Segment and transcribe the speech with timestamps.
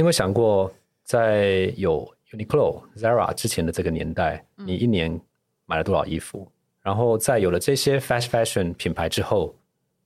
[0.00, 0.72] 你有没有想过，
[1.04, 5.20] 在有 Uniqlo、Zara 之前的这个年代，你一年
[5.66, 6.50] 买了多少衣服？
[6.50, 9.54] 嗯、然后在有了这些 fast fashion 品牌之后，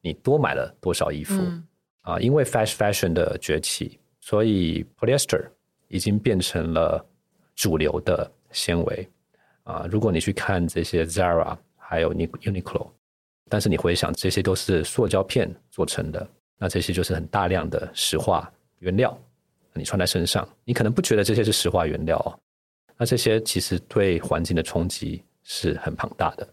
[0.00, 1.36] 你多买了多少衣服？
[1.36, 1.64] 嗯、
[2.00, 5.48] 啊，因为 fast fashion 的崛起，所以 polyester
[5.86, 7.06] 已经变成了
[7.54, 9.08] 主流的纤维。
[9.62, 12.88] 啊，如果你去看这些 Zara 还有 Uniqlo，
[13.48, 19.16] 但是你回想，这些都是塑胶片做成的，那这些就是很大量的石化原料。
[19.76, 22.30] 你穿在身上，你可能不觉得这些是石化原料哦，
[22.96, 26.48] 那这些其实对环境的冲击是很庞大的。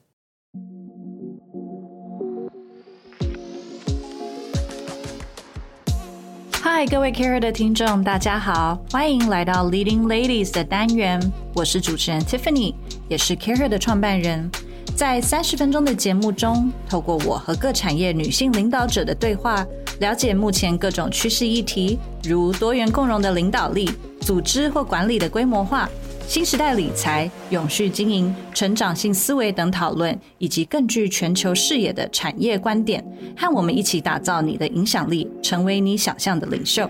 [6.64, 11.22] 嗨，各位 Care 的听众，大家好，欢迎来到 Leading Ladies 的单元，
[11.54, 12.74] 我是主持人 Tiffany，
[13.08, 14.50] 也是 Care 的创办人。
[14.96, 19.66] 在三十分钟的节目中，透过我和各产业女性领导者的对话，
[20.00, 25.90] 了解目前各种趋势议题，如多元共融的领导力、组织或管理的规模化、
[26.28, 33.04] 新时代理财、永续经营、成长性思维等讨论，以及更具全球视野的产业观点，
[33.36, 36.88] 和我们一起打造你的影响力，成为你想象的领袖。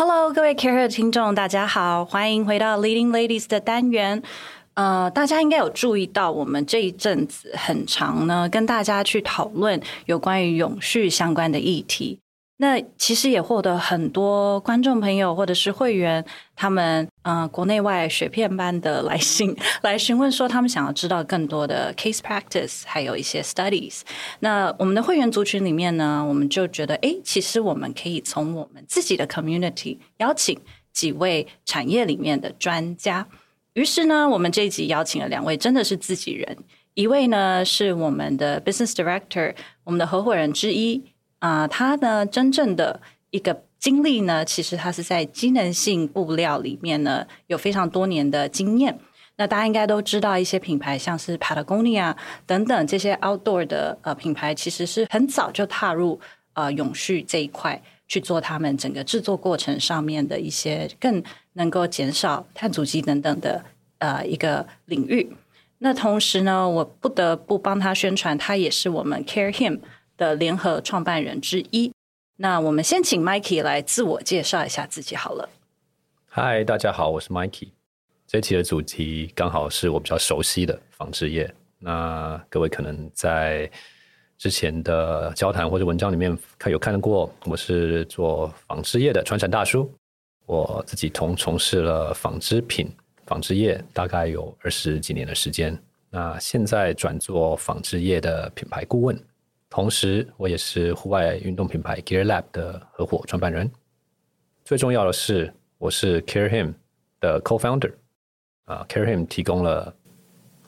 [0.00, 4.22] Hello，各位 Care 的听众，大家好，欢迎回到 Leading Ladies 的单元。
[4.74, 12.20] 呃，大家应该有注意到，我们这一阵子很长呢，跟大家去讨论有关于永续相关的议题。
[12.60, 16.24] 那其实也获得很多观众朋友或者是会员，
[16.56, 24.00] 他们呃国内外雪片般的来信 来询问说，他们想要知道更多的 case practice，还有一些 studies。
[24.40, 30.58] 那我们的会员族群里面呢，我们就觉得，哎，其实我们可以从我们自己的 community 邀请
[30.92, 33.28] 几位产业里面的专家。
[33.74, 36.58] 于是呢，我们这一集邀请了两位，真的是自己人。
[36.94, 41.04] 一位呢是我们的 business director，我们的合伙人之一。
[41.38, 43.00] 啊、呃，他呢，真正的
[43.30, 48.98] 一个经历呢，其实他是在机能性布料里面呢，有非常多年的经验。
[49.36, 52.12] 那大家应该都知道，一些品牌像是 Patagonia
[52.44, 56.18] 等等这些 outdoor 的呃品牌，其实是很早就踏入
[56.54, 63.64] 呃永续这一块去做他们整个制作过程上面的一些更能够减少碳足迹等等的
[63.98, 65.30] 呃一个领域。
[65.78, 69.78] 那同时呢，我不得不帮他宣传，他也是我们 Care Him。
[70.18, 71.92] 的联合创办人之一，
[72.36, 75.48] 那我们先请 Mikey 来自我介绍一下自己好了。
[76.26, 77.68] 嗨，大家好，我是 Mikey。
[78.26, 81.48] 这期的主题刚好是我比较熟悉的纺织业。
[81.78, 83.70] 那各位可能在
[84.36, 89.90] 之前的交谈或者文章里面看有看过，我是做纺织业的传产大叔。
[90.46, 92.90] 我自己同从事了纺织品、
[93.24, 95.80] 纺织业大概有二十几年的时间。
[96.10, 99.16] 那现在转做纺织业的品牌顾问。
[99.70, 103.70] 同时，我也是户外运动品牌 Gear Lab 的合伙创办人。
[104.64, 106.72] 最重要的是，我是 Care Him
[107.20, 107.92] 的 Co-founder。
[108.64, 109.94] 啊，Care Him 提供了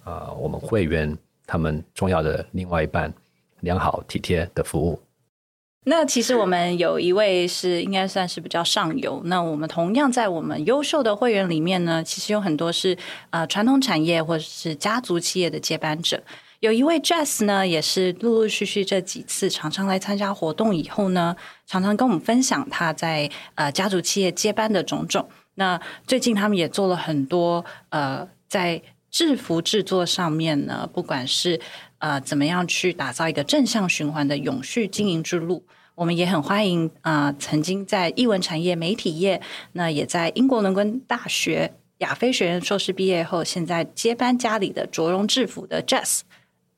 [0.04, 1.16] 啊我们会员
[1.46, 3.12] 他们重要的另外一半
[3.60, 5.00] 良好体贴的服务。
[5.84, 9.22] 那其实我们有一位是应该算是比较上游。
[9.24, 12.96] 那我们同样在我们优秀的会员里面呢，其实有很多是
[13.30, 16.22] 啊传统产业或者是家族企业的接班者。
[16.60, 21.34] 有一位 Jess 呢，也是陆陆续续这几次常常来参加活动以后呢，
[21.66, 25.26] 常常跟我们分享他在呃家族企业接班的种种。
[25.54, 31.58] 那最近他们也做了很多呃在制服制作上面呢，不管是
[31.96, 39.40] 呃怎么样去打造一个正向循环的永续经营之路，我们也很欢迎啊、曾经在译文产业、媒体业，
[39.72, 46.20] 那也在英国伦敦大学亚非学院硕士毕业后，现在接班家里的卓荣制服的 Jess。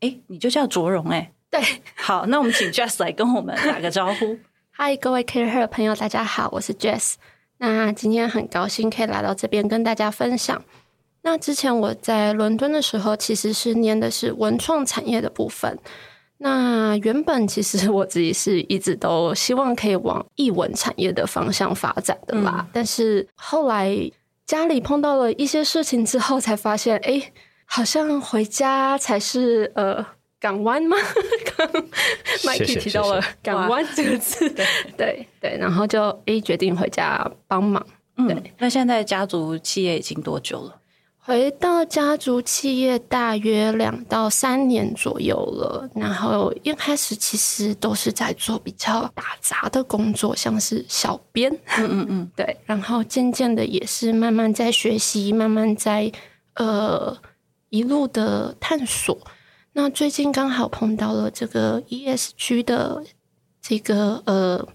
[0.02, 1.32] 哎，你就叫卓荣哎？
[1.48, 1.60] 对，
[1.94, 4.36] 好，那我们请 Jess 来跟我们打个招呼。
[4.72, 7.14] 嗨，各位 CAREhER 的朋友，大家好，我是 Jess。
[7.58, 10.60] 那今天很高兴可以来到这边跟大家分享。
[11.22, 15.78] 那之前我在伦敦的时候，其实是念的是文创产业的部分。
[16.38, 22.56] 那原本其实我自己是一直都希望可以往艺文产业的方向发展的啦。
[22.58, 23.96] 嗯、但是后来
[24.46, 27.32] 家里碰到了一些事情之后，才发现，哎。
[27.74, 30.04] 好像回家才是呃
[30.38, 30.94] 港湾吗？
[31.56, 31.66] 刚
[32.44, 37.82] Mikey 提到了港湾这个字，对对对，然后就诶决定回家帮忙。
[38.14, 40.76] 对、嗯，那现在家族企业已经多久了？
[41.16, 45.88] 回到家族企业大约两到三年左右了。
[45.94, 51.50] 然后一开始其实都是在做比较打杂的工作，像是小编。
[51.78, 52.54] 嗯嗯嗯， 对。
[52.66, 56.12] 然后渐渐的也是慢慢在学习，慢慢在
[56.56, 57.16] 呃。
[57.72, 59.18] 一路的探索，
[59.72, 63.02] 那最近刚好碰到了这个 ESG 的
[63.62, 64.68] 这个呃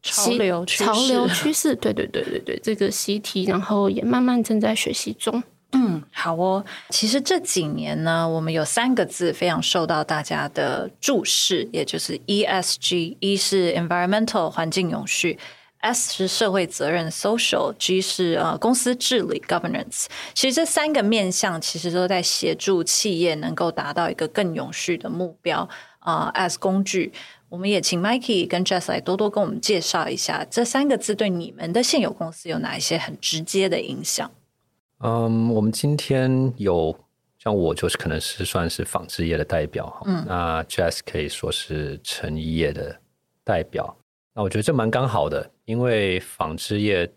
[0.00, 5.42] 潮流趋势，潮流趋势，对对对对对，这个习题，然后也慢慢正在学习中。
[5.72, 6.64] 嗯，好哦。
[6.90, 13.16] 其实这几年呢，我们有三个字非常受到大家的注视，也就是 ESG。
[13.18, 15.36] 一是 environmental 环境永续
[15.84, 20.06] ，S 是社会责任 social，G 是呃公司治理 governance。
[20.32, 26.48] 其实这三个面向其实都在协助企业能够达到一个更永续的目标啊、呃。
[26.48, 27.12] As 工具，
[27.50, 34.30] 我们也请 Mikey 跟 Jess 来多多跟我们介绍一下这三个字对你们的现有公司有哪一些很直接的影响。
[35.00, 36.98] 嗯，um, 我们今天有
[37.38, 42.98] 像我就是可能是算是纺织业的代表哈，嗯，那 Jess 可以说是成衣业的
[43.44, 43.94] 代表。
[44.34, 47.08] 那我觉得这蛮刚好的，因为纺织业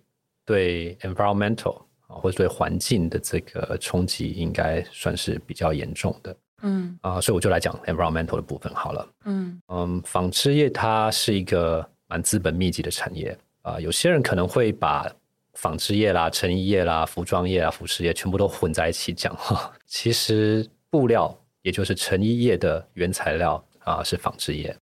[0.45, 15.11] 对 environmental 啊或者对环境的这个冲击应该算是比较严重的，嗯啊，所以我就来讲 environmental 的部分好了，嗯嗯，纺织业它是一个蛮资本密集的产业啊，有些人可能会把
[15.55, 19.73] 纺织业啦、成衣业啦、服装业啊、服饰业全部都混在一起讲哈。
[19.87, 24.73] 其实布料也就是成衣业的原材料啊，是纺织业。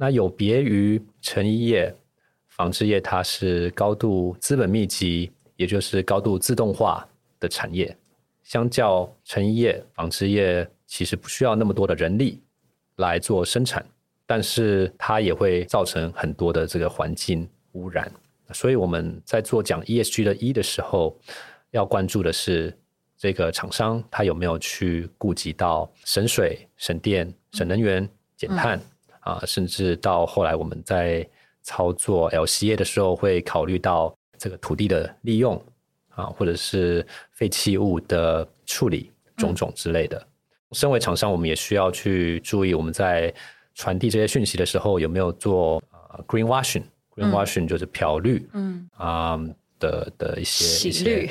[0.00, 1.92] 那有别于成衣业，
[2.46, 7.04] 纺织业它是高度资本密集，也就是高度自动化
[7.40, 7.94] 的产业。
[8.44, 12.40] 相较成衣业，纺织业其实不需要那么多的人力
[12.96, 13.84] 来做生产，
[14.24, 18.08] 但是它也会造成很多的这个环境污染。
[18.52, 21.18] 所以我们在做讲 ESG 的 E 的时候，
[21.72, 22.72] 要关注的是
[23.16, 28.80] 这个厂商他有没有去顾及到省水、省电、省能源、减碳、
[29.28, 31.26] 啊，甚至到后来我们在
[31.62, 35.62] 操作 LCA 的时候，会考虑到这个土地的利用
[36.14, 40.16] 啊，或者是废弃物的处理种种之类的。
[40.18, 43.32] 嗯、身为厂商，我们也需要去注意我们在
[43.74, 46.84] 传递这些讯息的时候有没有做呃 green washing。
[47.18, 49.50] Greenwashing 就是漂绿，嗯啊、um,
[49.80, 51.28] 的的一些洗绿、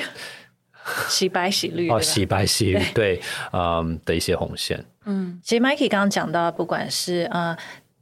[1.07, 3.21] 洗白、洗绿 哦，洗白、洗绿对，
[3.53, 4.83] 嗯、um, 的一些红线。
[5.05, 7.55] 嗯，其实 Mikey 刚刚讲到，不管是呃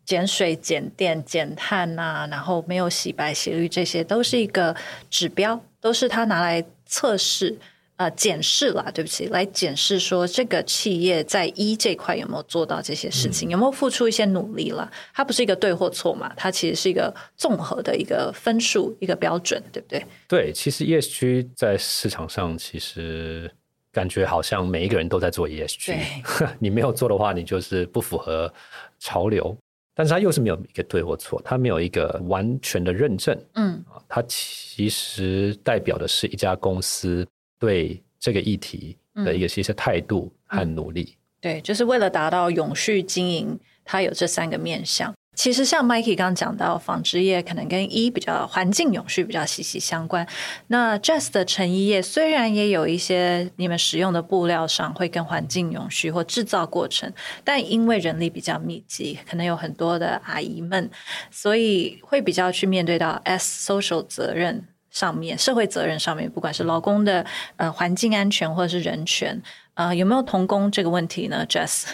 [0.06, 4.76] 减水、减电、减碳呐、啊，然后没有洗白、洗绿，这些都是一个
[5.10, 7.58] 指标，都是他拿来测试。
[7.98, 14.92] 呃，检视啦，对不起，来检视说这个企业在 E 这块有没有做到这些事情，嗯、有没有付出一些努力了？
[15.14, 20.06] 它不是一个对或错嘛，它其实是一个综合的一个分数，一个标准，对不对？
[20.28, 23.50] 对，其实 ESG 在市场上其实
[23.94, 25.98] 感觉好像每一个人都在做 ESG，
[26.60, 28.54] 你没有做的话，你就是不符合
[29.00, 29.58] 潮流。
[29.96, 33.36] 但是它又是没有一个对或错，它没有一个完全的认证。
[33.56, 37.26] 嗯，它其实代表的是一家公司。
[37.58, 45.16] 对这个议题的一个一些态度和努力，嗯，对，就是为了达到永续经营，它有这三个面向。
[45.36, 50.26] 其实像 Mikey 刚刚讲到，纺织业可能跟 E 比较环境永续比较息息相关。
[50.68, 57.12] 那 Just 的成衣业虽然也有一些你们使用的布料上会跟环境永续或制造过程，
[57.44, 60.90] 但因为人力比较密集，可能有很多的阿姨们，
[61.30, 64.66] 所以会比较去面对到 S social 责任。
[64.92, 67.26] 上面社会责任上面，不管是劳工的
[67.58, 69.44] 呃环境安全或者是人权，
[69.76, 71.86] 呃有没有童工这个问题呢？Jess，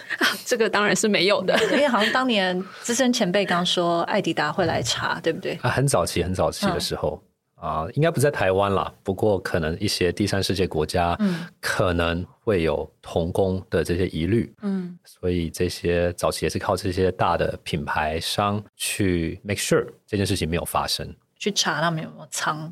[0.46, 5.60] 这个当然是没有的，因为好像当年资深前辈刚说艾迪达会来查，对不对？
[5.62, 7.22] 啊，很早期很早期的时候
[7.56, 21.14] 啊、嗯呃，应该不在台湾啦，不过可能一些第三世界国家，嗯，可能会有童工的这些疑虑，嗯，所以这些早期也是靠这些大的品牌商去 make sure 这件事情没有发生。
[21.40, 22.72] 去查他们有没有藏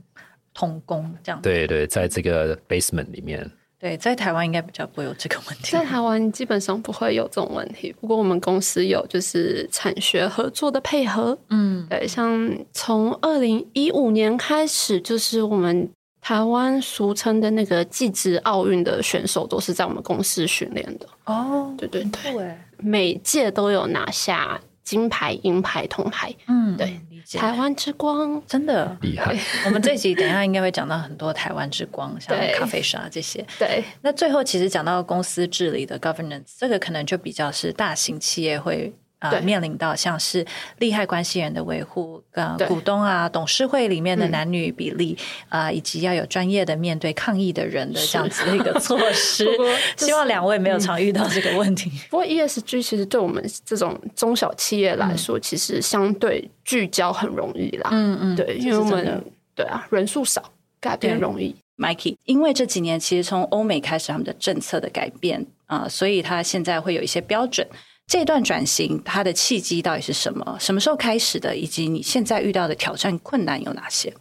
[0.54, 1.42] 童工这样。
[1.42, 3.50] 对对，在这个 basement 里面。
[3.80, 5.72] 对，在台湾应该比较不会有这个问题。
[5.72, 7.96] 在台湾基本上不会有这种问题。
[8.02, 11.38] 不过我们公司有就是产学合作的配合。
[11.50, 21.08] 嗯，对，像从二零一五年开始，就是我们台湾俗称的那个技职奥运的选手，都是在我们公司训练的。
[21.24, 24.60] 哦，对对对，对每届都有拿下
[24.90, 26.34] 金牌、银牌、铜牌。
[26.48, 27.00] 嗯，对。
[27.34, 29.38] 台湾之光真的厉害。
[29.66, 33.46] 我们这集等一下应该会讲到很多台湾之光，像咖啡沙这些。
[33.60, 38.92] 对，那最后其实讲到公司治理的 governance，这个可能就比较是大型企业会。
[39.20, 40.46] 啊，对面临到像是
[40.78, 45.18] 利害关系人的维护，呃，股东啊，董事会里面的男女比例
[45.50, 49.46] 啊、嗯呃，以及要有专业的面对抗议的人的这样子的一个措施。
[49.98, 51.92] 是希望两位没有常遇到这个问题。
[52.10, 57.90] 不过 ESG 其实对我们这种中小企业来说，嗯、其实相对聚焦很容易啦。
[57.92, 59.24] 嗯嗯，对，因为我们
[59.54, 60.42] 对啊人数少，
[60.80, 61.56] 改变容易。
[61.78, 67.68] Mikey，因为这几年其实从欧美开始他们的政策的改变啊、呃，所以他现在会有一些标准。
[68.10, 70.58] 这段转型它的契机到底是什么？
[70.60, 71.56] 什么时候开始的？
[71.56, 74.12] 以及你现在遇到的挑战困难有哪些？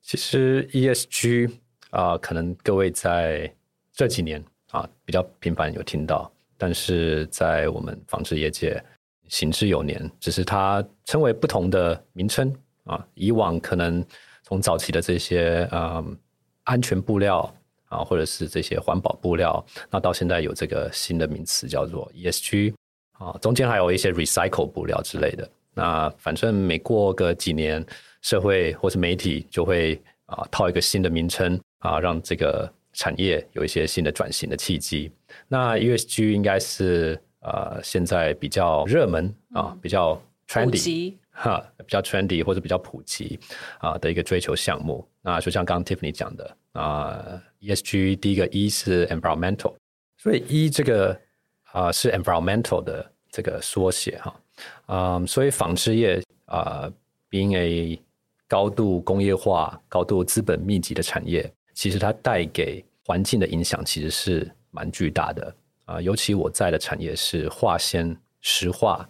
[0.00, 1.52] 其实 ESG
[1.90, 3.54] 啊、可能各位在
[3.92, 8.82] 这几年啊比较频繁有听到，但是在我们纺织业界
[9.28, 12.50] 行之有年，只是它称为不同的名称
[12.84, 13.06] 啊。
[13.12, 14.02] 以往可能
[14.42, 16.16] 从早期的这些啊、呃、
[16.62, 17.54] 安全布料
[17.90, 22.72] 啊，或者是这些环保布料，那到现在有这个新的名词叫做 ESG。
[23.18, 25.48] 啊，中间还有一些 recycle 布料之类的。
[25.72, 27.84] 那反正每过个几年，
[28.22, 35.10] 社会或是媒体就会啊套一个新的名称啊，让这个产业有一些新的转型的契机。
[35.48, 43.38] 那 ESG 应该是呃现在比较热门啊，比较 trendy 哈，比较 trendy 或者比较普及
[43.78, 45.06] 啊的一个追求项目。
[45.22, 49.74] 那就像刚刚 Tiffany 讲的啊，ESG 第一个 E 是 environmental，
[50.18, 51.20] 所以 E 这个。
[51.74, 54.40] 啊、是 environmental 的这个缩写哈，
[54.86, 56.88] 嗯、所以纺织业啊、
[57.28, 58.00] ，being a
[58.46, 65.52] 高度工业化、高度资本密集的产业，其实它带给环境的影响其实是蛮巨大的
[65.86, 69.04] 啊、尤其我在的产业是化纤石化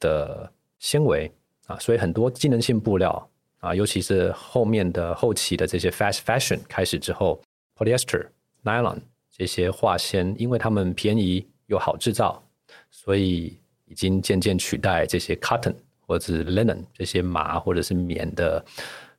[0.00, 1.30] 的纤维
[1.68, 7.40] 啊，所以很多机能性布料啊、尤其是后面的后期的这些 fast fashion 开始之后
[7.76, 8.26] ，polyester、
[8.64, 8.98] nylon
[9.30, 11.46] 这些化纤，因为它们便宜。
[11.68, 12.42] 又好制造，
[12.90, 13.56] 所以
[13.86, 15.74] 已经渐渐取代这些 cotton
[16.06, 18.62] 或者是 linen 这些麻或者是棉的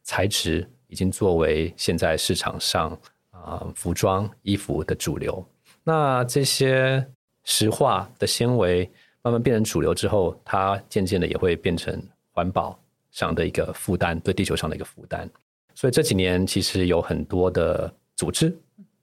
[0.03, 2.91] 材质，已经作为现在市场上
[3.31, 5.43] 啊、服装衣服的主流。
[5.83, 7.03] 那这些
[7.45, 8.89] 石化的纤维
[9.21, 12.01] 慢慢变成主流之后，它渐渐的也会变成
[12.31, 12.77] 环保
[13.11, 15.29] 上的一个负担，对地球上的一个负担。
[15.73, 18.55] 所以这几年其实有很多的组织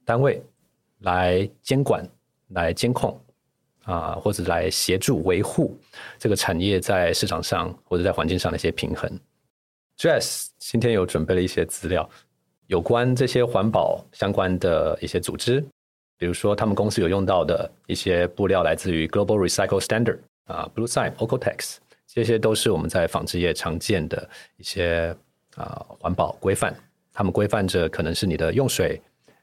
[0.04, 0.42] 单位
[1.00, 2.06] 来监管、
[2.48, 3.18] 来监控。
[3.86, 5.78] 啊，或者来协助维护
[6.18, 9.10] 这个产业在市场上或者在环境上的一些平衡。
[9.96, 12.08] Jess 今天有准备了一些资料，
[12.66, 15.64] 有关这些环保相关的一些组织，
[16.18, 21.76] 比如说他们公司有用到的一些布料来自于 Global Recycle Standard 啊，Bluesign、Oeko-Tex，
[22.06, 25.16] 这些都是我们在纺织业常见的一些
[25.54, 26.76] 啊环保规范。
[27.12, 29.00] 他们规范着可能是你的用水、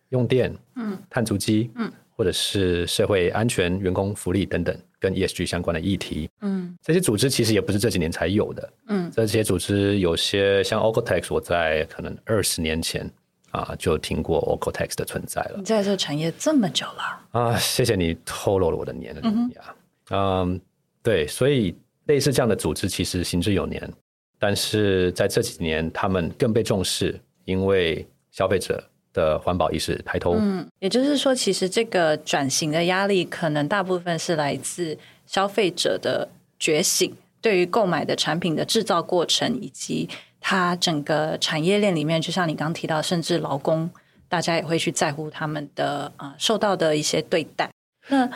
[0.09, 1.91] 用电、嗯，碳足迹，嗯。
[2.15, 6.29] 或者是社会安全、员工福利等等，跟 ESG 相关的议题。
[6.41, 8.73] 嗯，这些组织其实也不是这几年才有的。
[8.87, 13.09] 嗯，这些组织有些像 Oeko-Tex，我在可能二十年前
[13.51, 15.55] 啊就听过 Oeko-Tex 的存在了。
[15.57, 17.57] 你在这个产业这么久了啊！
[17.57, 19.75] 谢谢你透露了我的年龄呀。
[20.11, 20.61] 嗯，
[21.01, 23.91] 对，所以类似这样的组织其实行之有年，
[24.37, 28.83] 但是在这几年他们更被重视，因为消费者。
[29.13, 36.27] 的环保意识抬头，嗯，也就是说，其实这个转型的压力，可能大部分是来自消费者的
[36.59, 40.09] 觉醒，对于购买的产品的制造过程，以及
[40.41, 43.89] 它整个产业链里面，就像你刚提到，甚至劳工，
[44.27, 47.69] 大家也会去在乎他们的啊、呃、受到的一些对待。
[48.09, 48.29] 那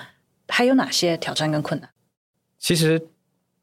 [0.48, 1.90] 还有哪些挑战跟困难？
[2.60, 3.08] 其实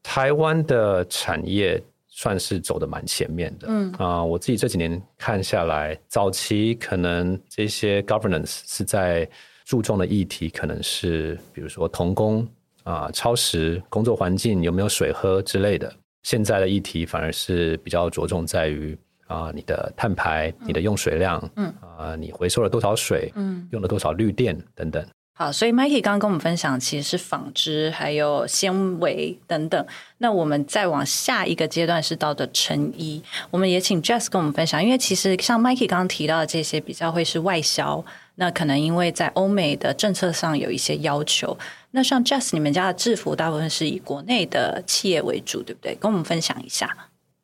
[0.03, 1.81] 台湾的产业。
[2.17, 3.91] 算是走的蛮前面的，嗯。
[3.93, 9.29] 啊、呃，我自己这几年看下来，早期可能这些 governance 是在
[9.65, 12.41] 注重的议题，可能是比如说童工
[12.83, 15.93] 啊、呃、超时工作环境有没有水喝之类的。
[16.23, 21.67] 现在的议题反而是比较着重在于啊、呃、你的碳排、你的用水量，嗯。
[21.81, 23.67] 啊、呃、你回收了多少水，嗯。
[23.73, 25.05] 用了多少绿电等等。
[25.37, 29.85] 好，所以 Mikey 刚刚跟我们分享，其实是纺织，还有纤维等等。
[30.19, 34.81] 那我们再往下一个阶段是到的成衣，我们也请 Jess 跟我们分享。
[34.81, 38.01] 因为其实像 Mikey 刚刚提到的这些，比较会是外销，
[38.35, 41.57] 那可能因为在欧美的政策上有一些要求。
[41.91, 45.93] 那像 Jess 你们家的制服，大部分是以国内的企业为主，对不对？
[45.95, 46.89] 跟我们分享一下。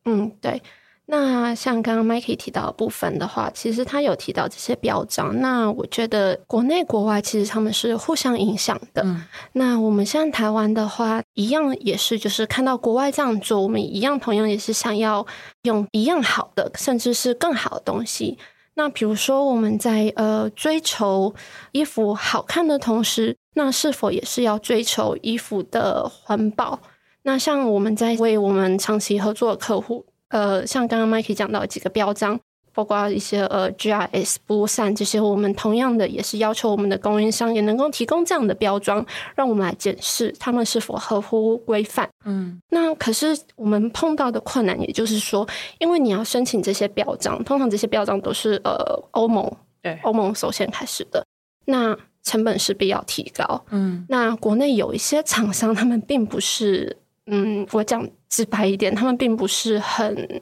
[0.05, 0.61] 嗯，对。
[1.11, 5.41] 那像刚刚 Mikey 提到的部分的话，其实他有提到这些标章。
[5.41, 9.01] 那我觉得国内国外其实他们是互相影响的。
[9.03, 15.27] 嗯、那我们像台湾的话，一样也是，就是看到国外这样做，我们一样同样也是想要
[15.63, 18.37] 用一样好的，甚至是更好的东西。
[18.75, 21.35] 那比如说我们在呃追求
[21.73, 26.79] 衣服好看的同时，那是否也是要追求衣服的环保？
[27.23, 30.05] 那像我们在为我们长期合作的客户。
[30.31, 32.39] 呃，像刚刚 Mikey 讲到几个标章，
[32.73, 42.09] 包括一些呃 GRS、Bluesign 这些，我们同样的也是要求我们的供应商也能够提供这样的标章，让我们来检视他们是否合乎规范。
[42.23, 45.47] 嗯，那可是我们碰到的困难，也就是说，
[45.79, 51.25] 因为你要申请这些标章，通常这些标章都是呃欧盟，对欧盟首先开始的。
[51.65, 53.63] 那成本势必要提高。
[53.69, 56.97] 嗯，那国内有一些厂商，他们并不是，
[57.31, 60.41] 嗯，我讲直白一点，他们并不是很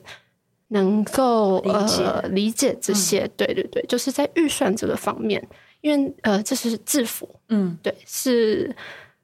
[0.67, 3.19] 能够理解呃理解这些。
[3.19, 5.41] 嗯、对对对，就是在预算这个方面，
[5.81, 8.75] 因为呃，这是制服，嗯，对，是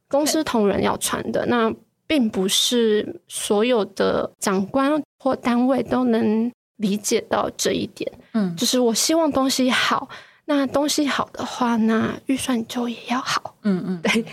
[0.07, 1.74] 公司同仁要穿的，那
[2.07, 8.12] 并不是所有的长官或单位都能理解到这一点。
[8.34, 10.07] 嗯，就是我希望东西好。
[10.48, 13.55] 那东西好的话，那预算就也要好。
[13.63, 14.24] 嗯嗯，对，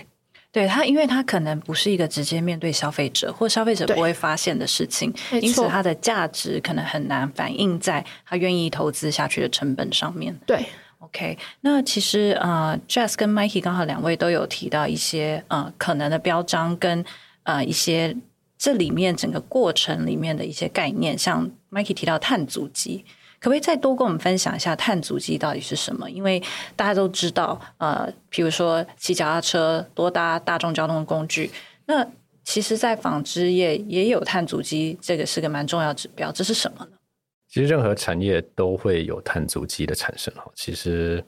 [0.52, 10.38] 对他，因为他可能不是一个直接面对消费者，或消费者不会发现的事情，因此它的价值可能很难反映在他愿意投资下去的成本上面。
[10.46, 10.66] 对
[10.98, 17.02] ，OK，那其实呃，Jess 跟 Mikey 刚好两位都有提到一些呃可能的标章跟
[17.44, 18.14] 呃一些
[18.58, 23.06] 这里面整个过程里面的一些概念，像 Mikey 提到碳足迹。
[23.42, 26.08] 可不可以再多跟我们分享一下碳足迹到底是什么？
[26.08, 26.40] 因为
[26.76, 31.50] 大家都知道，呃，比如说骑脚踏车、多搭大众交通工具，
[31.86, 32.06] 那
[32.44, 36.30] 其实，在纺织业也有碳足迹，这个是个蛮重要指标。
[36.30, 36.92] 这是什么呢？
[37.48, 40.48] 其实任何产业都会有碳足迹的产生哈。
[40.54, 41.22] 其实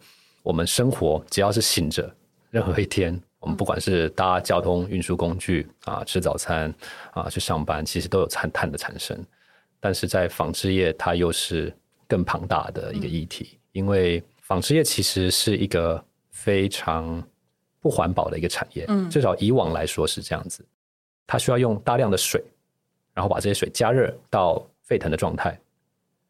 [0.45, 2.09] 我们生活只要是醒着，
[2.51, 6.73] 任何一天，我们不管是搭交通运输工具啊、吃早餐
[7.13, 9.21] 啊、去上班，其实都有碳碳的产生。
[9.81, 11.75] 但是在纺织业，它又是
[12.09, 17.23] 更庞大的一个议题，嗯、因为纺织业其实是一个非常
[17.81, 20.65] 不环保的一个产业，嗯，至少以往来说是这样子。
[21.27, 22.43] 它需要用大量的水，
[23.15, 25.59] 然后把这些水加热到沸腾的状态，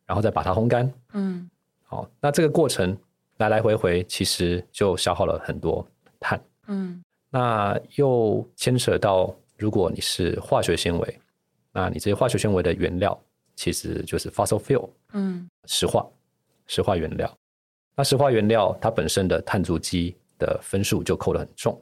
[0.06, 1.50] 然后再把它烘干，嗯，
[1.82, 2.96] 好，那这个过程
[3.38, 5.86] 来来回回，其实就消耗了很多
[6.20, 11.20] 碳，嗯，那又牵扯到，如果你是化学纤维，
[11.72, 13.20] 那你这些化学纤维的原料。
[13.54, 16.06] 其实就是 fossil fuel，嗯，石化，
[16.66, 17.38] 石化原料。
[17.96, 21.80] 那石化原料它本身的碳足迹的分数就扣得很重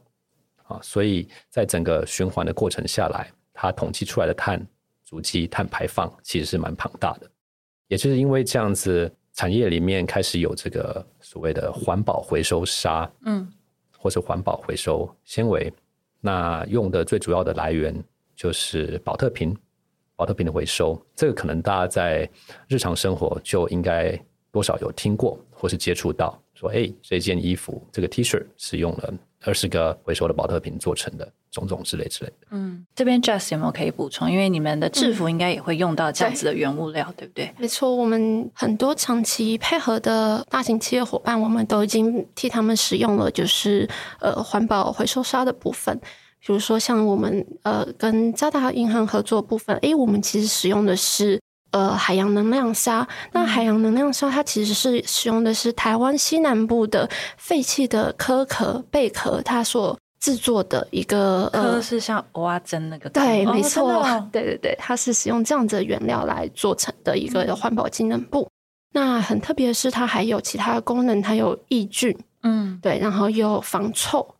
[0.64, 4.64] 啊，所以在整个循环的过程下来，它统计出来的碳
[5.05, 7.31] 足迹、碳排放其实是蛮庞大的。
[7.88, 13.51] 也就是因为这样子，产业里面开始有这个所谓的环保回收纱，嗯，
[13.99, 15.73] 或是环保回收纤维，
[16.20, 17.94] 那用的最主要的来源
[18.37, 19.57] 就是宝特瓶。
[20.16, 22.29] 宝特瓶的回收，这个可能大家在
[22.68, 24.18] 日常生活就应该
[24.51, 29.12] 多少有听过，或是接触到，说，哎，这件衣服这个 T 恤是用了
[29.44, 32.46] 二十个回收的保特瓶做成的，种种之类之类的。
[32.51, 34.31] 嗯，这边 Just 有没有可以补充？
[34.31, 37.55] 因为你们的制服应该也会用到这样子的原物料，嗯、对，对不对？
[37.59, 43.88] 没错，我们很多长期配合的大型企业伙伴，我们都已经替他们使用了，就是
[44.20, 45.98] 呃环保回收纱的部分。
[46.44, 53.07] 比如说，像我们呃跟渣打银行合作部分，诶，我们其实使用的是呃海洋能量纱。
[53.31, 63.09] 那海洋能量纱它其实是使用的是台湾西南部的废弃的壳壳贝壳，它所制作的一个壳是像蚵仔煎那个。
[63.14, 68.42] 对，没错，哦、对对对，它是使用这样子的原料来做成的一个环保机能布。
[68.42, 68.50] 嗯、
[68.94, 74.35] 那很特别的是，它还有其他的功能，它有抑菌，嗯，对，然后又防臭。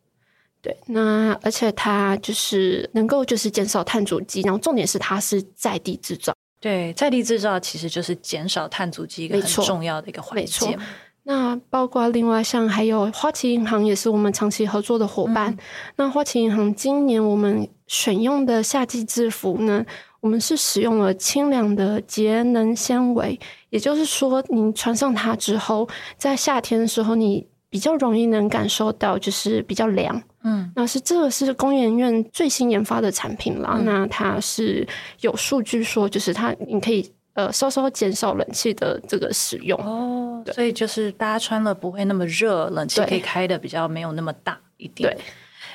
[0.63, 6.33] 对，那而且它就是能够就是减少碳足迹，然后重点是它是在地制造。
[6.61, 10.67] 对，在地制造其实就是减少碳足迹一个很重要的一个环节。
[10.67, 10.83] 没错。
[11.25, 15.53] 那包括另外像还有花旗银行也是我们长期合作的伙伴。
[15.53, 15.59] 嗯、
[15.97, 19.85] 那花旗银行今年我们选用的夏季制服呢，
[20.21, 23.39] 我们是使用了清凉的节能纤维，
[23.71, 30.23] 也就是说，你穿上它之后，在夏天的时候你比较容易能感受到就是比较凉。
[30.45, 33.77] 嗯，那是这个是工研院最新研发的产品啦。
[33.79, 34.87] 嗯、那它是
[35.21, 40.43] 有数据说，就是它你可以呃稍稍减少冷气的这个使用哦。
[40.53, 45.09] 所以就是大家穿了不会那么热，冷气可以开的比较没有那么大一点。
[45.09, 45.23] 对，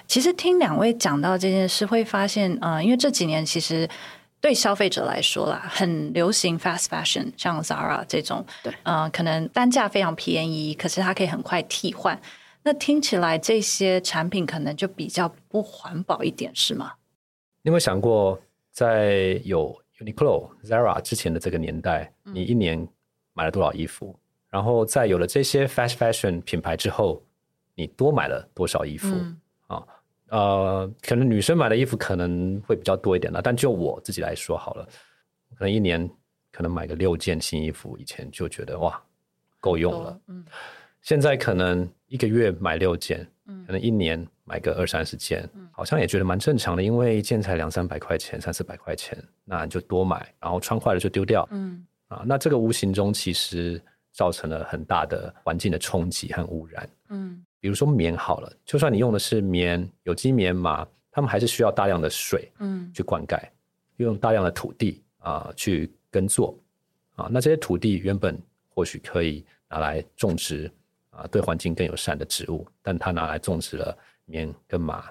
[0.05, 3.87] 其实听两位讲到这件事，会发现呃，因为这几年其实
[4.41, 12.19] 对消费者来说啦，很流行 fast fashion，像 Zara 这种，对，呃，可能单价非常便宜，可是它可以很快替换。
[12.67, 16.91] 那听起来这些产品可能就比较不环保一点，是吗？
[17.61, 18.37] 你有没有想过，
[18.71, 22.85] 在有 Uniqlo、Zara 之前的这个年代，你一年
[23.31, 24.07] 买了多少衣服？
[24.07, 27.23] 嗯、然后在有了这些 fast fashion 品牌之后，
[27.73, 29.07] 你多买了多少衣服？
[29.15, 29.87] 嗯、啊，
[30.27, 34.85] 呃，可能女生买的衣服可能会比较多一点了，但就我自己来说好了，
[35.57, 36.05] 可能一年
[36.51, 39.01] 可能买个六件新衣服，以前就觉得哇，
[39.61, 40.19] 够用了。
[40.27, 40.43] 嗯，
[41.07, 41.89] 现在可能。
[42.09, 43.27] 一个月买六件，
[43.65, 51.85] 可能一年买个二三十件，嗯、好像也觉得蛮正常的，因为一件才两三百块钱，三四百块钱，那你就多买，然后穿坏了就丢掉，嗯。
[52.07, 53.81] 啊，那这个无形中其实
[54.13, 63.37] 造成了很大的环境的冲击和污染，嗯，比如说棉好了，就算你用的是棉、有机棉麻，他们还是需要大量的水，嗯，去灌溉，
[63.97, 66.57] 用大量的土地啊、呃、去耕作。
[67.17, 67.27] 啊。
[67.29, 70.71] 那这些土地原本或许可以拿来种植
[71.17, 75.09] 啊，对环境更友善的植物，但它拿来种植了棉跟麻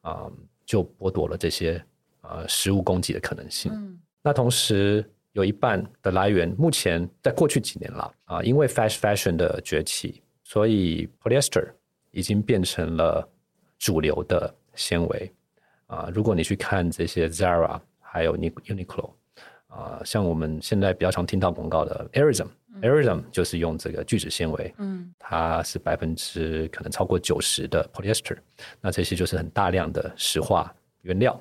[0.00, 0.30] 啊，
[0.64, 1.84] 就剥夺了这些
[2.22, 3.70] 呃食物供给的可能性。
[3.74, 10.22] 嗯，那同时有一半的来源，目前在过去几年了啊，因为 fast fashion 的崛起。
[10.48, 11.68] 所以，polyester
[12.12, 13.28] 已经变成了
[13.80, 15.34] 主流的纤维
[15.88, 16.08] 啊。
[16.14, 19.10] 如果你去看这些 Zara 还有 Uniqlo
[19.66, 22.08] 啊，像我们现在比较常听到广告的
[22.80, 28.36] Aerism，Aerism 就是用这个聚酯纤维，嗯，它是百分之可能超过九十的 polyester。
[28.80, 31.40] 那这些就是很大量的石化原料，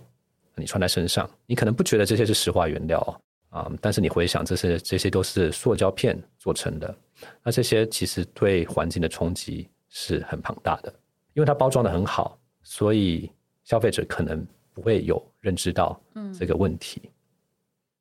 [0.56, 6.95] 你穿在身上，你可能不觉得这些是石化原料啊，但是你回想，这些这些都是塑胶片做成的。
[7.43, 10.93] 那这些其实对环境的冲击是很庞大的，
[11.34, 13.32] 因为它包装的很好，所以
[13.63, 16.00] 消费者可能不会有认知到
[16.38, 17.02] 这个问题。
[17.06, 17.12] 嗯、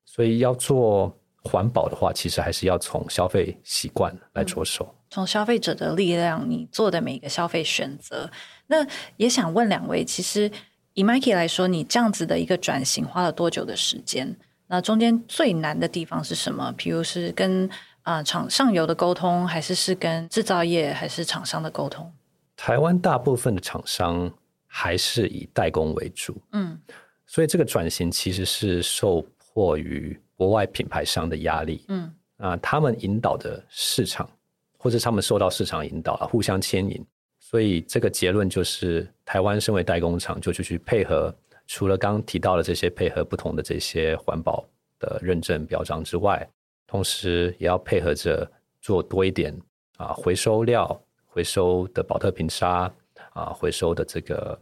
[0.04, 4.84] 所以要做环保的话，其实还是要从消费习惯来着手。
[4.90, 8.30] 嗯、从消费者的力量，你做的每一个消费选择。
[8.66, 10.50] 那也想问两位，其实
[10.94, 14.36] 以 Mikey 来说，你这样子的一个转型花了多久的时间？
[14.66, 16.74] 那中间最难的地方是什么？
[16.78, 17.68] 譬如是跟
[18.02, 22.10] 啊，厂上游的沟通，还是是跟制造业，还是厂商的沟通？
[22.56, 24.32] 台湾大部分的厂商
[24.66, 26.80] 还是以代工为主，嗯，
[27.26, 34.28] 所以这个转型其实是受迫于国外品牌商的压力，嗯啊，他们引导的市场，
[34.76, 37.04] 或者他们受到市场引导啊，互相牵引，
[37.38, 41.34] 所以这个结论就是，台湾身为代工厂，就去去配合，
[41.66, 44.64] 除了刚刚提到的这些配合不同的这些环保
[44.98, 46.48] 的认证表彰之外。
[46.86, 48.48] 同时也要配合着
[48.80, 49.52] 做多一点
[49.96, 52.92] 啊，回收料、回收的宝特瓶沙
[53.32, 54.56] 啊，回收的这个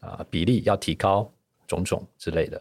[0.00, 1.30] 啊比例要提高，
[1.66, 2.60] 种种之类的。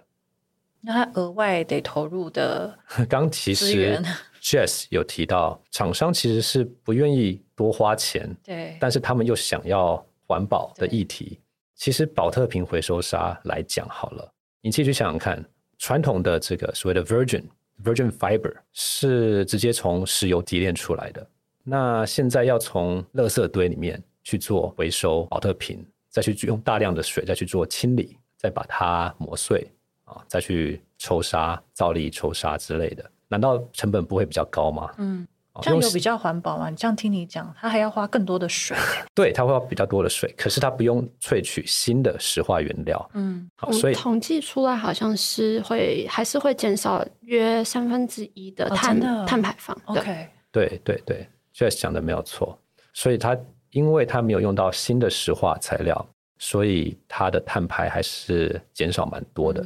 [0.88, 2.74] 那他额外得投入的，
[3.10, 4.02] 刚其实
[4.42, 11.42] Jess 有提到，厂商其实是不愿意多花钱，对，但是他们又想要环保的议题。
[11.76, 15.44] 其实宝特瓶回收沙来讲好了，你继续想想看，
[15.78, 17.44] 传统的这个所谓的 Virgin。
[17.84, 21.30] Virgin Fiber 是直接从石油提炼出来的。
[21.64, 29.70] 那现在要从垃圾堆里面去做回收，宝特瓶再去用大量的水再去做清理，再把它磨碎
[30.08, 34.92] 啊，再去抽纱、造粒抽纱之类的，难道成本不会比较高吗？
[34.98, 35.28] 嗯。
[35.60, 36.70] 这样有比较环保吗？
[36.70, 38.78] 你这样听你讲，它还要花更多的水。
[39.16, 43.10] 对，它会花比较多的水，可是它不用萃取新的石化原料。
[43.16, 49.76] 嗯，好，所以统计出来好像是会还是会减少约三分之一的碳、哦、碳排放。
[49.86, 52.56] OK，对对对，Jess 讲的没有错。
[52.94, 53.36] 所以它
[53.72, 59.66] 因为它没有用到新的石化材料，所以它的碳排还是减少蛮多的。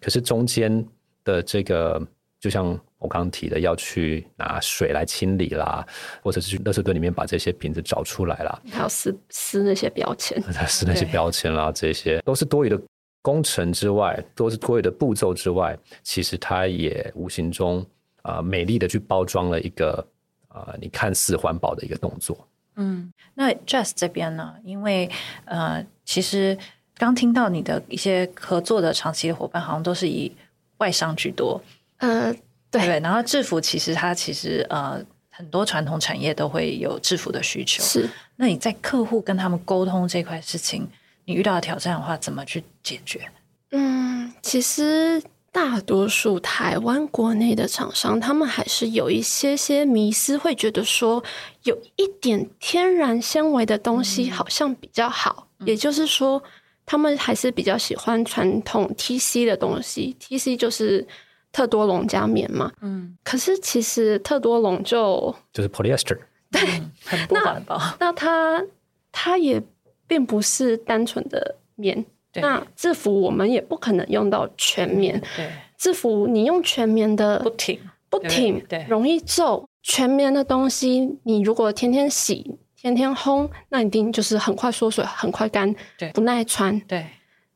[0.00, 0.86] 可是中间
[1.24, 2.00] 的这个。
[2.38, 2.66] 就像
[2.98, 5.84] 我刚刚提的，要去拿水来清理啦，
[6.22, 12.80] 或者是去垃圾堆里面把这些瓶子找出来啦，还要撕撕那些标签， 撕那些标签啦，这些都是多余的
[13.22, 17.84] 工程之外，都是多余的步骤之外，其实它也无形中
[18.22, 20.06] 啊、呃、美丽的去包装了一个
[20.48, 22.46] 啊、呃、你看似环保的一个动作。
[22.76, 24.54] 嗯，那 Jess 这边呢？
[24.62, 25.10] 因为
[25.46, 26.56] 呃，其实
[26.98, 30.32] 刚听到你的一些合作的长期的伙伴，好像都是以
[30.78, 31.60] 外商居多。
[31.98, 32.32] 呃，
[32.70, 34.98] 对，对，然后制服其实它其实呃
[35.30, 37.82] 很多传统产业都会有制服的需求。
[37.82, 40.88] 是，那你在客户跟他们沟通这块事情，
[41.24, 43.20] 你遇到的挑战的话，怎么去解决？
[43.72, 51.22] 嗯，其实大多数台湾国内的厂商，他们还是有一些些迷思，会觉得说
[51.64, 56.42] 有一点天然纤维的东西好像比较好，嗯、也就是说，
[56.86, 61.06] 他们还是比较喜欢传统 TC 的东西，TC 就是。
[61.52, 66.18] 特多龙加棉嘛，嗯，可是其实特多龙就就是 polyester，
[66.50, 67.80] 对，嗯、 很不环保。
[67.98, 68.62] 那它
[69.10, 69.62] 它也
[70.06, 77.80] 并不是单纯的棉，那制服我们也不可能用到全棉，对，制服你用全棉的不挺。
[78.10, 79.66] 不挺，对，容易皱。
[79.82, 87.04] 全棉的东西，你如果天天洗、天天烘，那一定就是很快缩水、很快干，对，不耐穿，对。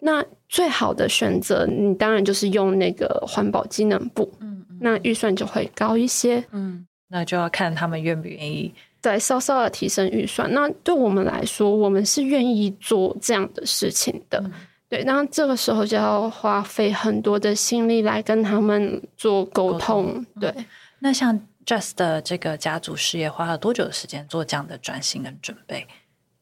[0.00, 10.52] 那最好的选择，你当然就是用那个环保机能布，嗯，嗯，那预算就会高一些，嗯，那就要看他们愿不愿意再稍稍的提升预算。
[10.52, 14.52] 那对我们来说，我们是愿意做这样的事情的，嗯、
[14.88, 15.04] 对。
[15.04, 20.64] 那这个时候就要花费很多的心力来跟他们做沟通，沟通对、嗯。
[20.98, 21.38] 那像
[21.70, 25.86] Jess 的这个家族事业花了多久的时间做这样的转型跟准备？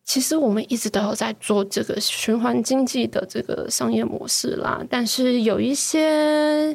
[0.03, 6.75] 其实我们一直都有在做这个循环经济的这个商业模式啦，但是有一些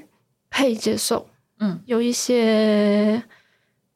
[0.52, 3.24] 可以接受，嗯，有一些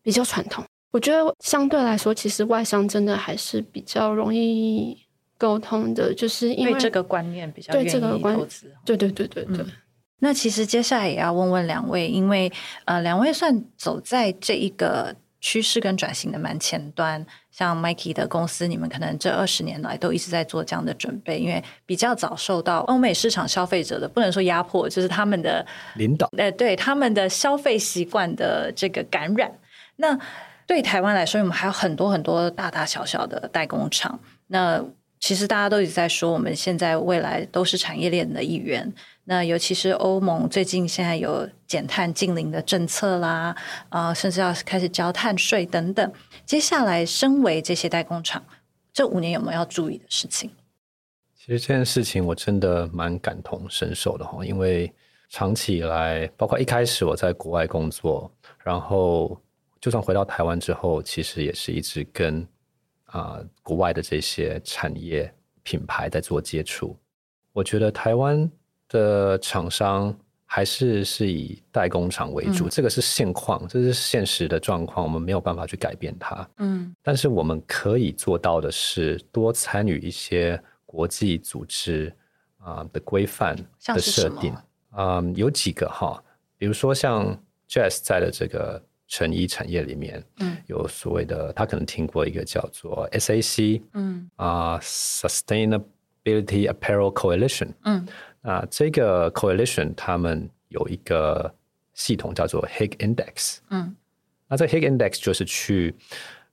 [0.02, 0.65] 比较传统。
[0.89, 4.98] 我觉得相对来说，其实外商真的还是比较容易
[5.38, 8.50] 沟通的，就是因为这个观念比较对这个观念，
[8.84, 9.58] 对对对对对。
[9.60, 9.72] 嗯
[10.19, 12.51] 那其实接下来也要问问两位，因为
[12.86, 17.25] 呃，两位算走在这一个趋势跟转型的蛮前端。
[17.51, 29.51] 像 Mikey 的公司，你们可能这二十年来都一直在做这样的准备，因为比较早受到欧美市场消费者的不能说压迫，就是他们的领导，呃，对他们的消费习惯的这个感染。
[29.95, 30.15] 那
[30.67, 34.19] 对台湾来说，我们还有很多很多大大小小的代工厂。
[34.47, 34.84] 那
[35.19, 38.93] 其实大家都一直在说，我们现在未来都是产业链的一员。
[39.30, 43.54] 那尤其是欧盟最近现在有减碳净零的政策啦，
[43.90, 46.13] 啊、甚至要开始交碳税等等。
[46.46, 48.42] 接下来，身为这些代工厂，
[48.94, 50.50] 这五年有没有要注意的事情？
[51.36, 54.90] 其实这件事情我真的蛮感同身受的哈，因为
[55.28, 58.32] 长期以来，包括一开始我在国外工作，
[58.63, 59.38] 然后
[59.82, 62.42] 就算回到台湾之后，其实也是一直跟
[63.08, 65.30] 啊、呃、国外的这些产业
[65.63, 66.96] 品牌在做接触。
[67.52, 68.50] 我觉得台湾。
[68.89, 70.15] 的厂商
[70.50, 76.50] 还是是以代工厂为主，嗯、这个是现况，这是现实的状况，我们没有办法去改变它。
[76.60, 82.13] 嗯，但是我们可以做到的是多参与一些国际组织
[82.60, 84.54] 啊、呃、的规范的设定。
[84.91, 86.23] 啊、呃，有几个哈，
[86.58, 87.38] 比如说像
[87.69, 98.08] Jess 在的这个成衣产业里面，嗯，有所谓的，他可能听过一个叫做 SAC，嗯啊、呃、Sustainability Apparel Coalition，嗯。
[98.41, 101.54] 啊，这个 coalition 他们有一个
[101.93, 103.58] 系统叫做 Higg Index。
[103.69, 103.95] 嗯，
[104.47, 105.93] 那这 Higg Index 就是去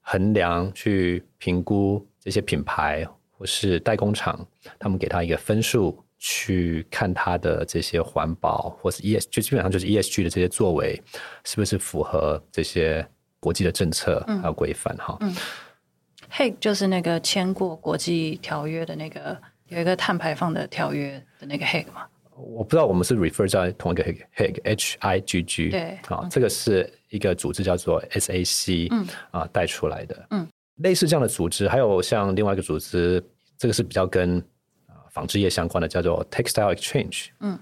[0.00, 4.44] 衡量、去评估这些品牌或是代工厂，
[4.78, 11.00] 他们给他一个分数，去看他的这些环保或是 ES，就基本上就是 ESG 的这些作为，
[11.44, 13.06] 是不是符合这些
[13.38, 15.16] 国际的政策还有规范哈。
[15.20, 15.34] 嗯
[16.32, 19.40] ，Higg 就是那个签过国际条约的那个。
[19.74, 22.06] 有一个碳排放的条约的那个 Higg 吗？
[22.36, 25.80] 我不知道，我们是 refer 在同一个 Higg Higg H I G G 对。
[26.08, 29.06] 啊，嗯、这个是一个组织叫做 S A C 嗯。
[29.32, 30.26] 啊带出来的。
[30.30, 33.22] 嗯，类似这样的组织，还有像另外一个组织，
[33.58, 34.38] 这个是比较跟
[34.86, 37.58] 啊纺织业相关的，叫做 Textile Exchange 嗯，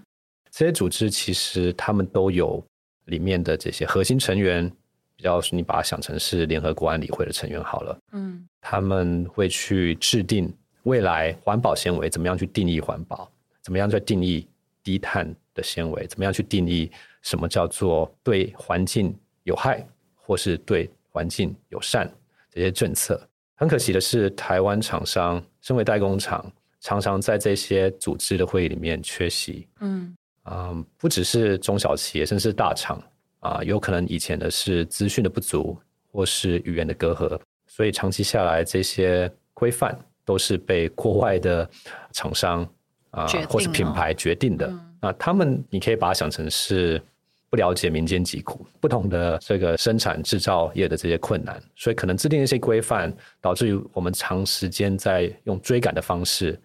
[0.50, 2.62] 这些组织其实他们都有
[3.06, 4.70] 里面的这些核心成员，
[5.16, 7.98] 比较你把它想成是联合国安理会的成员好了。
[8.12, 10.54] 嗯，他们会去制定。
[10.84, 13.30] 未来环保纤维怎么样去定义环保？
[13.60, 14.46] 怎么样去定义
[14.82, 16.06] 低碳的纤维？
[16.06, 16.90] 怎么样去定义
[17.22, 19.14] 什么叫做对环境
[19.44, 22.10] 有害或是对环境友善
[22.50, 23.20] 这些政策？
[23.54, 29.68] 很可惜的是，台湾厂商身为代工厂，常常在这些组织的会议里面缺席。
[29.80, 33.00] 嗯啊，不只是中小企业，甚至是大厂
[33.38, 35.78] 啊，有可能以前的是资讯的不足，
[36.10, 39.96] 或是语言的隔阂，所以长期下来这些规范。
[40.24, 41.68] 都是被国外的
[42.12, 42.68] 厂商
[43.10, 44.66] 啊，或是品牌决定的。
[44.66, 47.02] 嗯、那他们，你可以把它想成是
[47.50, 56.58] 不了解民间疾苦，不同的这个生产制造业的这些困难，所以可能制定一些规范，导致于我们长时间在用追赶的方式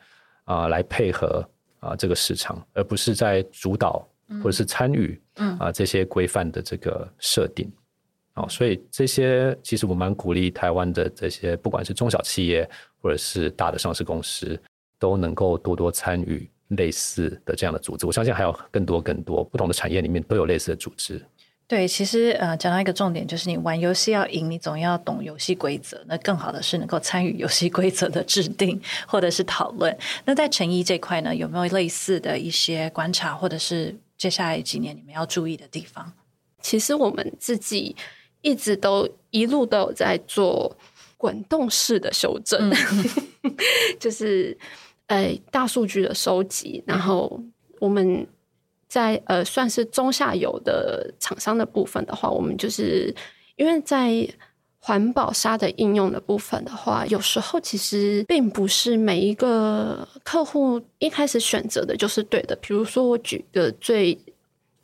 [0.46, 1.46] 啊来配合
[1.80, 4.08] 啊这个市场，而不是在主导
[4.42, 5.20] 或者是参与
[5.60, 7.70] 啊这些规范的这个设定。
[8.38, 12.70] 哦，所以这些其实我蛮鼓励台湾的这些，不管是中小企业
[13.02, 14.60] 或者是大的上市公司，
[15.00, 18.06] 都能够多多参与类似的这样的组织。
[18.06, 21.20] 我相信还有更多更多不同的产业里面都有类似的组织。
[21.68, 26.00] 对，其实呃，讲到一个重点，就是你玩游戏要赢，你总要懂游戏规则。
[26.06, 29.98] 那更好的是能够参与游戏规则的制定或者是讨论。
[30.26, 36.14] 那在成衣这块呢，有没有类似的一些观察，或者是接下来几年你们要注意的地方？
[36.62, 37.96] 其实我们自己。
[38.42, 40.76] 一直都一路都有在做
[41.18, 43.56] 滚动式的修正，嗯、
[44.00, 44.58] 就是
[45.08, 47.42] 呃大数据的收集，然后
[47.80, 48.26] 我们
[48.88, 53.14] 在呃算是中下游的厂商的部分的话，我们就是
[53.56, 54.28] 因为在
[54.80, 62.56] 环保沙的应用的部分的话，有时候其实并不是每一个客户一开始选择的就是对的。
[62.62, 64.18] 比如说，我举个最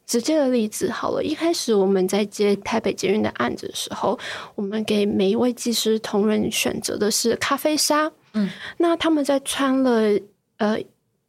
[0.05, 4.17] 直接的例子好了，一开始我们在接台北捷运的案子的时候，
[4.55, 8.11] 我们给每一位技师同仁选择的是咖啡沙。
[8.33, 10.19] 嗯，那他们在穿了
[10.57, 10.77] 呃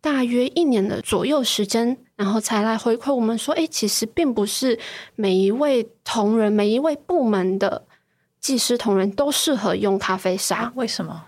[0.00, 4.78] 大约一年的左右时间，然后才来回馈我们说，哎，其实并不是
[5.14, 7.84] 每一位同仁、每一位部门的
[8.40, 10.72] 技师同仁都适合用咖啡纱。
[10.74, 11.26] 为什么？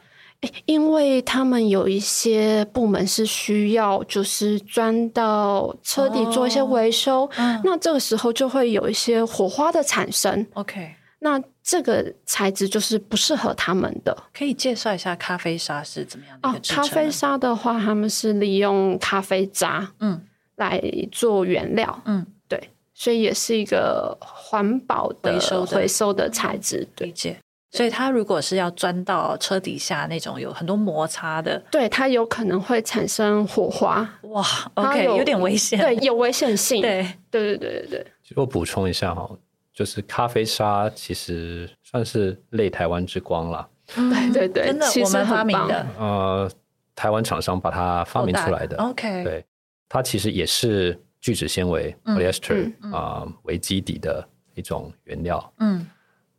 [0.65, 10.47] 因为他们有一些部门是需要，就是钻到车底做一些维修，哦嗯、那这个时候就会有一些火花的产生。
[10.55, 14.17] OK，那这个材质就是不适合他们的。
[14.33, 16.49] 可以介绍一下咖啡沙是怎么样的？
[16.49, 20.23] 哦，咖啡沙的话，他们是利用咖啡渣，嗯，
[20.57, 27.39] 来做原料，嗯，对，所以也是一个环保的回收的材质，理解。
[27.77, 34.09] 所以它如果是要钻到车底下那种有很多摩擦的，对，它有可能会产生火花。
[34.23, 36.81] 哇，OK，有，有点危险，对，有危险性。
[36.81, 38.07] 对，对，对，对，对，对。
[38.35, 39.29] 我补充一下哈，
[39.75, 43.69] 就是咖啡沙其实算是类台湾之光了。
[43.97, 45.87] 嗯、对对对，真的，我们发明的。
[45.99, 46.51] 呃，
[46.95, 48.77] 台湾厂商把它发明出来的。
[48.79, 49.45] OK，对，
[49.89, 55.53] 它其实也是聚酯纤维 （polyester） 啊为基底的一种原料。
[55.59, 55.87] 嗯，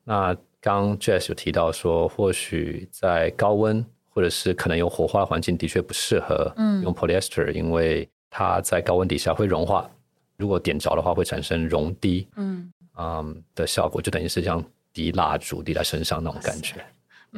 [0.04, 0.36] 那。
[0.68, 6.54] 刚 Jess 有提到说，或许在高温或者是可能有火化环境，的确不适合
[6.84, 9.90] 用 polyester，、嗯、因为它在高温底下会融化，
[10.36, 16.86] 如果点着的话会产生熔滴，嗯嗯的效果，就等于是像滴蜡烛滴在身上那种感觉。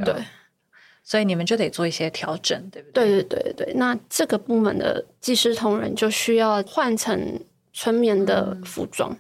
[0.04, 0.16] 对，
[1.04, 3.22] 所以你们就得做一些调整，对不对？
[3.22, 7.40] 对对对对，那这个部门的技师同仁就需要换成
[7.74, 9.16] 纯棉的服装。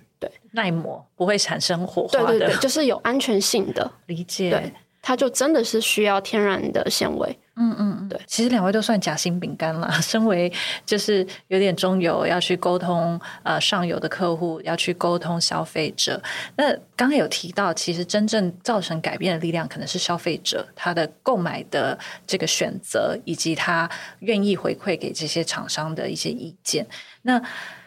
[0.52, 4.50] 耐磨不会产生火花的，对对对，就是有安全性的理解。
[4.50, 7.38] 对，它就真的是需要天然的纤维。
[7.62, 8.20] 嗯嗯嗯，对。
[8.26, 9.92] 其实两位都算夹心饼干了。
[10.02, 10.52] 身为
[10.86, 16.22] 就是有点中游，要去沟通呃上游的客户，要去沟通消费者。
[16.56, 26.88] 那刚刚有提到，其实真正造成改变的力量，可能是消费者他的购买的这个选择，以及他愿意回馈给这些厂商的一些意见。
[27.24, 27.42] 那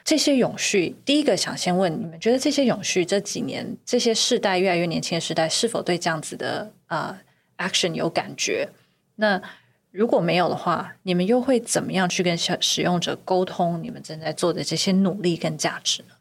[0.04, 7.16] 这些永续，第一个想先问你们，觉得这些永续这几年这些世代越来越年轻的时代，是否对这样子的啊、
[7.56, 8.68] uh, action 有感觉？
[9.14, 9.40] 那
[9.92, 16.14] 如果没有的话，你们又会怎么样去跟使使用者沟通你们正在做的这些努力跟价值呢？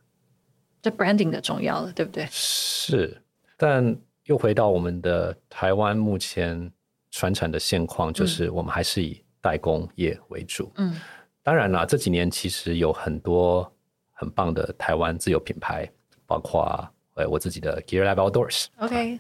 [0.82, 2.28] 这 branding 的重要了，对不对？
[2.30, 3.22] 是，
[3.58, 6.72] 但又回到我们的台湾目前
[7.12, 10.72] 传产的现况，就是我们还是以代工业为主。
[10.76, 11.00] 嗯。
[11.44, 13.72] 当然啦，这几年其实有很多
[14.12, 15.90] 很棒的台湾自有品牌，
[16.28, 18.66] 包括呃我自己的 Gear Lab Outdoors。
[18.78, 19.20] OK，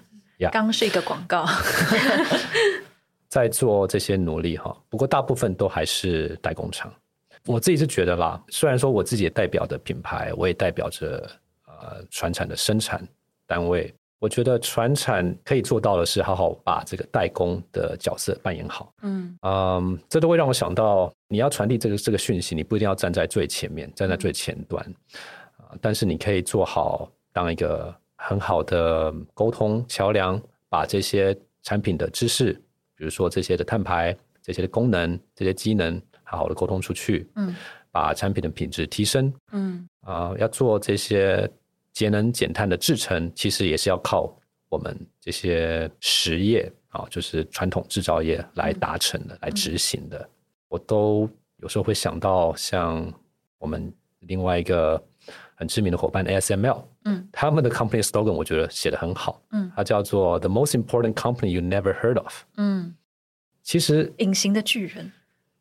[0.51, 1.45] 刚刚是一个广告，
[3.31, 4.75] 在做这些努力哈。
[4.89, 6.93] 不过大部分都还是代工厂。
[7.45, 11.27] 我自己是觉得啦，虽然说我自己也代表的品牌，我也代表着
[11.65, 13.01] 呃船产的生产
[13.47, 13.91] 单位。
[14.19, 18.93] 我觉得船产可以做到的是，好好把这个代工的角色扮演好。
[19.01, 24.85] 嗯嗯，这都会让我想到，你要传递这个这个讯息，你不一定要站在最前面，站在最前端，
[25.57, 30.39] 啊，但是你可以做好当一个很好的沟通桥梁，
[30.69, 32.61] 把这些产品的知识，
[33.01, 37.27] 比如说这些的碳排、这些的功能、这些机能，好好的沟通出去。
[37.33, 37.55] 嗯，
[37.89, 39.33] 把产品的品质提升。
[39.53, 41.51] 嗯啊，要做这些。
[41.93, 44.33] 节能减碳的制程，其实也是要靠
[44.69, 50.29] 我们这些实业啊，就是传统制造业来达成的，嗯、来执行的。
[50.69, 53.13] 我都有时候会想到，像
[53.59, 55.03] 我们另外一个
[55.61, 62.95] 很知名的伙伴 ASML，嗯，他们的 company slogan 我觉得写的很好，嗯，它叫做 The most important company you never heard of，嗯，
[63.61, 65.11] 其实隐形的巨人，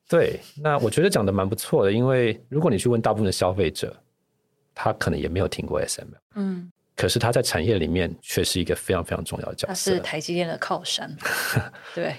[0.09, 3.95] 对，那我觉得讲的蛮不错的，因为如果你去问大部分的消费者。
[4.73, 9.67] 他可能也没有听过 ASML，嗯，可是他在产业里面却是一个非常非常重要的角色。
[9.67, 11.15] 他是台积电的靠山，
[11.95, 12.15] 对。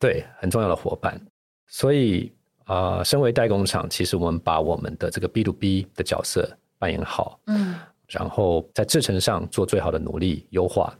[0.00, 1.20] 对，很重要的伙伴。
[1.68, 2.32] 所以
[2.64, 7.76] 啊、呃，身为代工厂，其实我们把我们的这个 B to B 的角色扮演好，嗯，
[8.08, 10.92] 然后在制程上做最好的努力优化，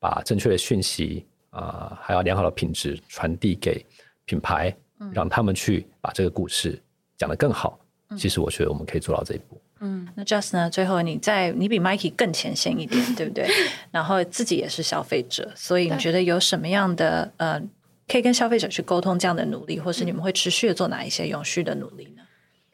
[0.00, 3.84] 把正确的讯息啊、呃，还有良好的品质传递给
[4.24, 6.82] 品牌，嗯、让他们去把这个故事
[7.18, 7.78] 讲得更好。
[8.08, 9.60] 嗯、其实我觉得我们可以做到这一步。
[9.80, 10.70] 嗯，那 Just 呢？
[10.70, 13.46] 最后你在你比 Mikey 更前线一点， 对不对？
[13.90, 17.60] 然后自己也是消费者，所以你觉得有什么样的呃，
[18.08, 22.22] 可以跟消费者去沟通这样的努力，或是你们会持续的做哪一些永续的努力呢？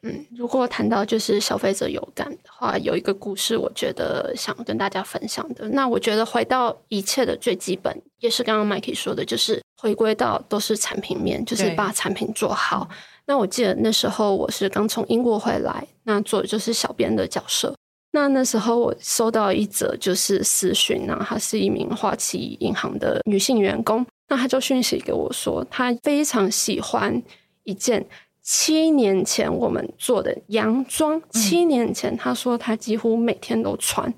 [0.05, 5.67] 嗯，如果谈到就是消费者有感的话，有一个故事，我觉得想跟大家分享的。
[5.69, 12.89] 那我觉得回到一切的最基本，也是刚刚 Mikey 说的，就是回归到都是产品面，就是把产品做好。
[13.25, 17.73] 那我记得那时候我是刚从英国回来，那做的就是小编的角色。
[18.11, 27.23] 那那时候我收到一则就是私讯，然后她是一名花旗银行的女性员工，那她就讯息给我说，她非常喜欢
[27.63, 28.05] 一件
[28.43, 34.13] 七年前我们做的洋装，七年前他说他几乎每天都穿，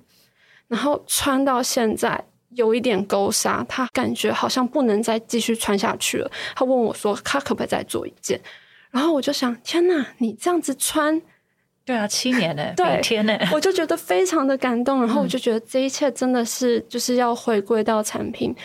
[0.67, 6.31] 然后穿到现在有一点勾纱，他感觉好像不能再继续穿下去了。
[6.55, 8.41] 他问我说：“他可不可以再做一件？”
[8.89, 11.21] 然后我就想：“天哪，你这样子穿，
[11.85, 15.01] 对啊，七年呢， 对，天呢， 我就觉得非常的感动。
[15.01, 18.55] 然后我就觉得这一切真的是就是要回归到产品。”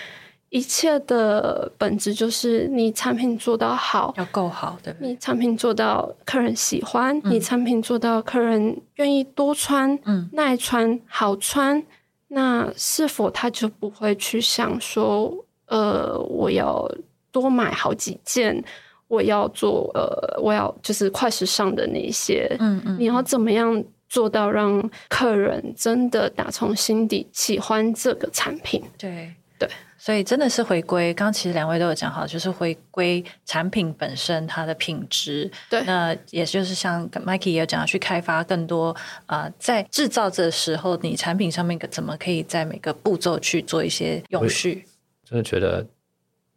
[0.51, 5.09] 一切的本质就是你产品做到好，要够好，对对？
[5.09, 11.80] 你产品做到客人喜欢，嗯、你产品做到客人愿意多穿，嗯，耐穿，好穿，
[12.28, 15.32] 那是否他就不会去想说，
[15.66, 16.90] 呃，我要
[17.30, 18.61] 多买好几件，
[19.07, 28.82] 我要做，呃，我要就是快时尚的那些，嗯嗯，你要怎么样做到让客人真的打从心底喜欢这个产品？
[28.98, 29.68] 对对。
[30.03, 35.51] 所以真的是回归，刚其实两位都有讲好，就是回归产品本身它的品质。
[35.68, 38.96] 对，那也就是像 Mikey 也有讲，去开发更多
[39.26, 44.86] 啊、呃，在制造的时候，你产品上面怎么可以在每个步骤去做一些永续？
[45.28, 45.86] 真的觉得。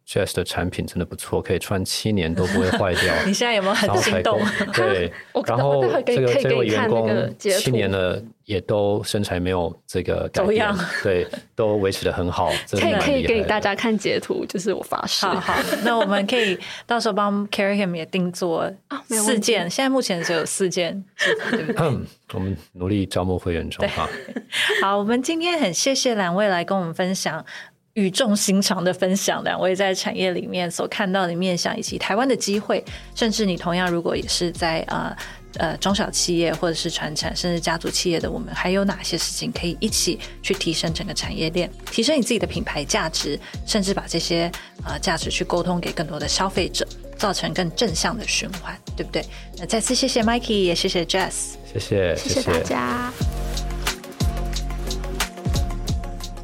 [0.06, 3.14] Jess 的产品真的不错，可以穿七年都不会坏掉。
[3.24, 4.38] 你现在有没有很心动？
[4.74, 5.10] 对，
[5.46, 10.70] 然后这个这位员工七年了也都身材没有这个改变，
[11.02, 12.52] 对，都维持的很好。
[12.72, 15.24] 可以可以给大家看截图，就是我发誓。
[15.24, 18.70] 好，好，那我们可以到时候帮 Carry Him 也定做
[19.08, 21.02] 四件，现在目前只有四件，
[21.50, 21.76] 对不对？
[21.78, 24.06] 嗯， 我们努力招募会员中哈。
[24.82, 27.42] 好，我们今天很谢谢两位来跟我们分享。
[27.94, 32.84] 语重心长的分享，两位在产业里面所看到的面向，以及台湾的机会，
[33.14, 35.16] 甚至你同样如果也是在呃
[35.58, 44.50] 呃中小企业或者是传产，甚至家族企业的，我们还有哪些事情可以一起去提升整个产业链，提升你自己的品牌价值，甚至把这些
[44.84, 46.84] 呃价值去沟通给更多的消费者，
[47.16, 49.24] 造成更正向的循环，对不对？
[49.56, 53.12] 那再次谢谢 Mikey，也谢谢 Jess，谢谢谢谢大家。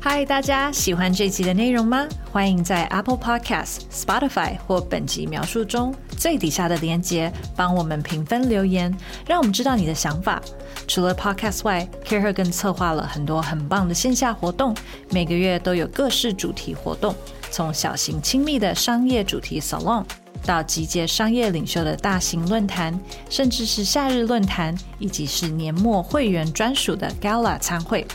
[0.02, 2.08] 嗨，大家喜欢这集的内容吗？
[2.32, 8.96] 欢迎在 Apple Podcast、Spotify 或本集描述中最底下的链接帮我们评分留言，
[9.26, 10.40] 让我们知道你的想法。
[10.88, 14.74] 除了 Podcast 外，Carey 更策划了很多很棒的线下活动，
[15.10, 17.14] 每个月都有各式主题活动，
[17.50, 20.06] 从小型亲密的商业主题 Salon，
[20.46, 22.98] 到集结商业领袖的大型论坛，
[23.28, 28.06] 甚至是夏日论坛，以及是年末会员专属的 Gala 餐会。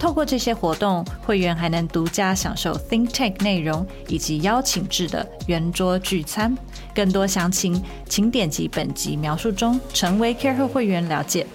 [0.00, 6.56] 透过这些活动，会员还能独家享受 Think Tank 内容以及邀请制的圆桌聚餐。
[6.94, 11.46] 更多详情，请点击本集描述中成为 Care 会员了解。